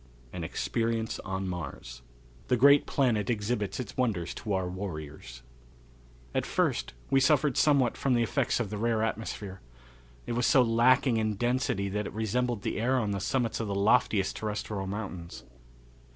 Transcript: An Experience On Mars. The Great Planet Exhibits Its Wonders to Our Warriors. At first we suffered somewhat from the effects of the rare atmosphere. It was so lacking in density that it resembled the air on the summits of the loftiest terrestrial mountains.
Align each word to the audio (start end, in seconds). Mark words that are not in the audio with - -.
An 0.33 0.43
Experience 0.43 1.19
On 1.19 1.47
Mars. 1.47 2.01
The 2.47 2.57
Great 2.57 2.87
Planet 2.87 3.29
Exhibits 3.29 3.79
Its 3.79 3.95
Wonders 3.95 4.33
to 4.33 4.53
Our 4.53 4.67
Warriors. 4.67 5.43
At 6.33 6.43
first 6.43 6.95
we 7.11 7.19
suffered 7.19 7.55
somewhat 7.55 7.95
from 7.95 8.15
the 8.15 8.23
effects 8.23 8.59
of 8.59 8.71
the 8.71 8.79
rare 8.79 9.03
atmosphere. 9.03 9.61
It 10.25 10.31
was 10.31 10.47
so 10.47 10.63
lacking 10.63 11.17
in 11.17 11.35
density 11.35 11.87
that 11.89 12.07
it 12.07 12.13
resembled 12.13 12.63
the 12.63 12.79
air 12.81 12.97
on 12.97 13.11
the 13.11 13.19
summits 13.19 13.59
of 13.59 13.67
the 13.67 13.75
loftiest 13.75 14.37
terrestrial 14.37 14.87
mountains. 14.87 15.43